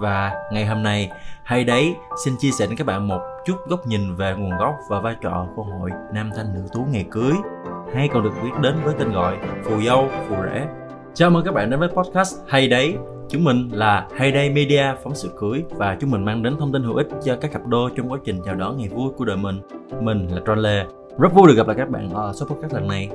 [0.00, 1.10] Và ngày hôm nay,
[1.42, 4.74] hay đấy, xin chia sẻ đến các bạn một chút góc nhìn về nguồn gốc
[4.88, 7.32] và vai trò của hội Nam Thanh Nữ Tú ngày cưới
[7.94, 10.66] hay còn được biết đến với tên gọi Phù Dâu, Phù Rể.
[11.14, 12.96] Chào mừng các bạn đến với podcast Hay đấy,
[13.28, 16.72] Chúng mình là hay đây Media phóng sự cưới và chúng mình mang đến thông
[16.72, 19.24] tin hữu ích cho các cặp đôi trong quá trình chào đón ngày vui của
[19.24, 19.60] đời mình.
[20.00, 20.84] Mình là Tron Lê.
[21.18, 23.10] Rất vui được gặp lại các bạn ở số podcast lần này.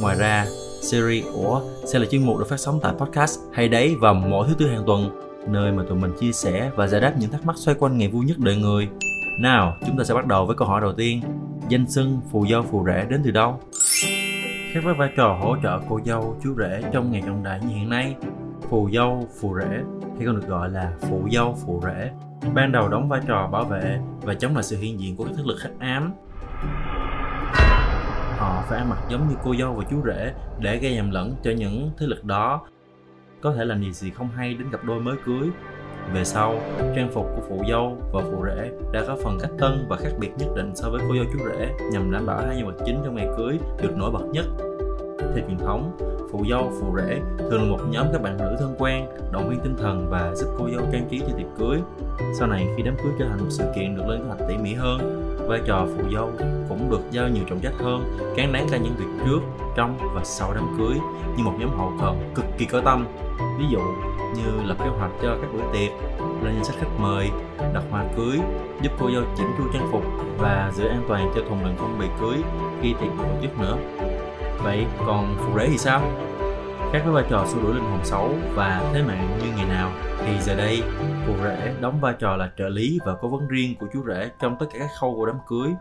[0.00, 0.46] Ngoài ra,
[0.80, 4.46] series của sẽ là chuyên mục được phát sóng tại podcast Hay đấy vào mỗi
[4.48, 5.10] thứ tư hàng tuần,
[5.46, 8.08] nơi mà tụi mình chia sẻ và giải đáp những thắc mắc xoay quanh ngày
[8.08, 8.88] vui nhất đời người.
[9.38, 11.20] Nào, chúng ta sẽ bắt đầu với câu hỏi đầu tiên.
[11.68, 13.60] Danh xưng phù dâu phù rể đến từ đâu?
[14.72, 17.74] Khác với vai trò hỗ trợ cô dâu, chú rể trong ngày trọng đại như
[17.74, 18.16] hiện nay,
[18.68, 19.78] phù dâu, phù rể
[20.16, 22.10] hay còn được gọi là phụ dâu, phụ rể
[22.54, 25.32] ban đầu đóng vai trò bảo vệ và chống lại sự hiện diện của các
[25.36, 26.12] thế lực hắc ám
[28.38, 31.34] họ phải ăn mặc giống như cô dâu và chú rể để gây nhầm lẫn
[31.42, 32.66] cho những thế lực đó
[33.42, 35.48] có thể làm gì gì không hay đến cặp đôi mới cưới.
[36.14, 36.54] Về sau,
[36.96, 40.10] trang phục của phụ dâu và phụ rể đã có phần cách tân và khác
[40.18, 42.84] biệt nhất định so với cô dâu chú rể, nhằm đảm bảo hai nhân vật
[42.86, 44.46] chính trong ngày cưới được nổi bật nhất.
[45.18, 45.96] Theo truyền thống,
[46.32, 49.60] phụ dâu, phụ rể thường là một nhóm các bạn nữ thân quen, động viên
[49.60, 51.78] tinh thần và giúp cô dâu trang trí cho tiệc cưới.
[52.38, 54.56] Sau này, khi đám cưới trở thành một sự kiện được lên kế hoạch tỉ
[54.56, 54.98] mỉ hơn,
[55.48, 56.30] vai trò phụ dâu
[56.68, 58.04] cũng được giao nhiều trọng trách hơn,
[58.36, 59.40] cán đáng cả những việc trước
[59.76, 60.98] trong và sau đám cưới
[61.36, 63.06] như một nhóm hậu cần cực kỳ có tâm.
[63.58, 63.78] Ví dụ
[64.34, 65.90] như lập kế hoạch cho các bữa tiệc,
[66.42, 67.30] lên danh sách khách mời,
[67.74, 68.40] đặt hoa cưới,
[68.82, 70.02] giúp cô dâu chỉnh chu trang phục
[70.38, 72.36] và giữ an toàn cho thùng đựng phong bì cưới
[72.82, 73.76] khi tiệc được tổ chức nữa.
[74.62, 76.00] Vậy còn phụ rể thì sao?
[76.92, 79.90] Khác với vai trò xua đuổi linh hồn xấu và thế mạng như ngày nào,
[80.18, 80.82] thì giờ đây,
[81.26, 84.30] phụ rể đóng vai trò là trợ lý và cố vấn riêng của chú rể
[84.40, 85.72] trong tất cả các khâu của đám cưới.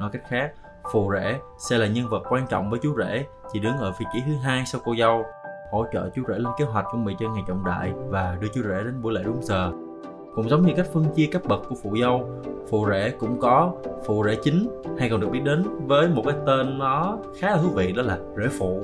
[0.00, 0.50] Nói cách khác
[0.92, 3.24] phù rể sẽ là nhân vật quan trọng với chú rể.
[3.52, 5.24] Chỉ đứng ở vị trí thứ hai sau cô dâu,
[5.72, 8.48] hỗ trợ chú rể lên kế hoạch chuẩn bị cho ngày trọng đại và đưa
[8.48, 9.72] chú rể đến buổi lễ đúng giờ.
[10.34, 12.28] Cũng giống như cách phân chia cấp bậc của phụ dâu,
[12.70, 13.72] phụ rể cũng có
[14.06, 14.82] phụ rể chính.
[14.98, 18.02] Hay còn được biết đến với một cái tên nó khá là thú vị, đó
[18.02, 18.82] là rể phụ.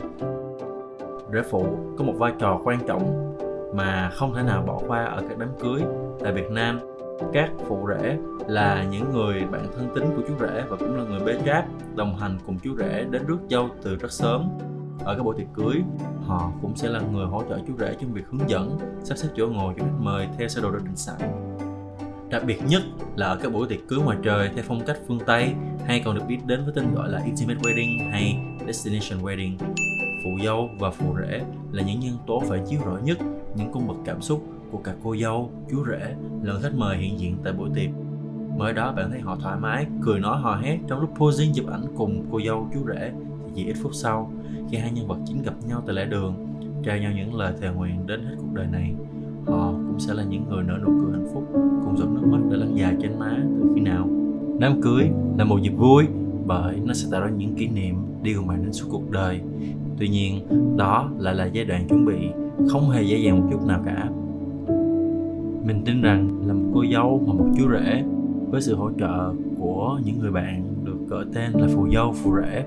[1.32, 1.66] Rể phụ
[1.98, 3.34] có một vai trò quan trọng
[3.74, 5.82] mà không thể nào bỏ qua ở các đám cưới
[6.20, 6.80] tại Việt Nam
[7.32, 8.18] các phụ rể
[8.48, 11.64] là những người bạn thân tín của chú rể và cũng là người bế tráp
[11.94, 14.48] đồng hành cùng chú rể đến rước dâu từ rất sớm
[15.04, 15.82] ở các buổi tiệc cưới,
[16.26, 19.28] họ cũng sẽ là người hỗ trợ chú rể trong việc hướng dẫn, sắp xếp
[19.36, 21.16] chỗ ngồi cho khách mời theo sơ đồ đã định sẵn
[22.32, 22.82] đặc biệt nhất
[23.16, 25.54] là ở các buổi tiệc cưới ngoài trời theo phong cách phương Tây,
[25.86, 28.36] hay còn được biết đến với tên gọi là Intimate Wedding hay
[28.66, 29.56] Destination Wedding.
[30.24, 31.42] Phụ dâu và phụ rể
[31.72, 33.18] là những nhân tố phải chiếu rõ nhất,
[33.56, 37.18] những cung bậc cảm xúc của cả cô dâu, chú rể lẫn khách mời hiện
[37.20, 37.90] diện tại buổi tiệc.
[38.58, 40.78] Mới đó bạn thấy họ thoải mái, cười nói hò hét.
[40.88, 43.12] Trong lúc posing chụp ảnh cùng cô dâu, chú rể
[43.46, 44.32] thì chỉ ít phút sau
[44.70, 46.34] khi hai nhân vật chính gặp nhau tại lễ đường
[46.84, 48.94] trao nhau những lời thề nguyện đến hết cuộc đời này
[49.46, 52.38] họ cũng sẽ là những người nở nụ cười hạnh phúc cùng giọt nước mắt
[52.50, 54.08] đã lăn dài trên má từ khi nào.
[54.58, 56.04] Đám cưới là một dịp vui
[56.46, 59.40] bởi nó sẽ tạo ra những kỷ niệm đi cùng bạn đến suốt cuộc đời.
[59.98, 60.46] Tuy nhiên
[60.76, 62.28] đó lại là giai đoạn chuẩn bị
[62.68, 64.08] không hề dễ dàng một chút nào cả
[65.64, 68.04] mình tin rằng là một cô dâu hoặc một chú rể
[68.50, 72.36] với sự hỗ trợ của những người bạn được gọi tên là phù dâu, phù
[72.36, 72.64] rể,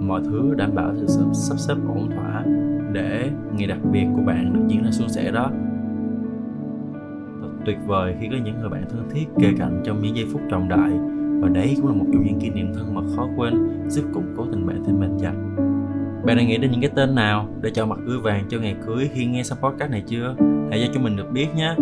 [0.00, 2.44] mọi thứ đảm bảo sự sắp xếp ổn thỏa
[2.92, 5.50] để ngày đặc biệt của bạn được diễn ra suôn sẻ đó
[7.40, 10.26] Thật tuyệt vời khi có những người bạn thân thiết kề cạnh trong những giây
[10.32, 10.90] phút trọng đại
[11.40, 13.54] và đấy cũng là một trong những kỷ niệm thân mật khó quên
[13.88, 15.34] giúp củng cố tình bạn thêm bền chặt
[16.24, 18.76] bạn đã nghĩ đến những cái tên nào để chọn mặt cưới vàng cho ngày
[18.86, 20.34] cưới khi nghe xong podcast này chưa?
[20.70, 21.74] Hãy cho chúng mình được biết nhé.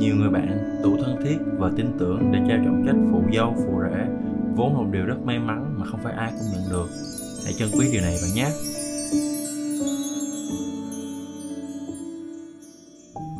[0.00, 3.54] Nhiều người bạn đủ thân thiết và tin tưởng để trao trọng trách phụ dâu,
[3.56, 4.06] phụ rể,
[4.56, 6.88] vốn là một điều rất may mắn mà không phải ai cũng nhận được
[7.44, 8.50] hãy trân quý điều này bạn nhé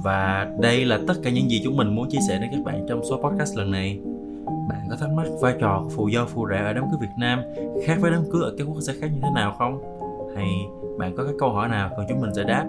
[0.05, 2.87] và đây là tất cả những gì chúng mình muốn chia sẻ đến các bạn
[2.89, 4.01] trong số podcast lần này
[4.69, 7.15] bạn có thắc mắc vai trò của phù dâu phù rể ở đám cưới Việt
[7.19, 7.41] Nam
[7.87, 9.83] khác với đám cưới ở các quốc gia khác như thế nào không?
[10.37, 10.49] Hay
[10.99, 12.67] bạn có cái câu hỏi nào cần chúng mình giải đáp?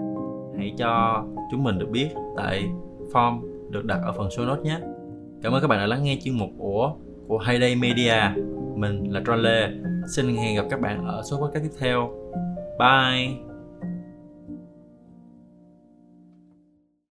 [0.58, 2.64] Hãy cho chúng mình được biết tại
[3.12, 4.78] form được đặt ở phần show notes nhé.
[5.42, 6.94] Cảm ơn các bạn đã lắng nghe chương mục của
[7.28, 8.14] của Hayday Media.
[8.76, 9.68] Mình là Tron Lê.
[10.16, 12.10] Xin hẹn gặp các bạn ở số podcast tiếp theo.
[12.78, 13.51] Bye!